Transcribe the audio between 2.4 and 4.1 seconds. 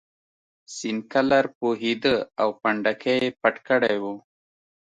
او پنډکی یې پټ کړی و.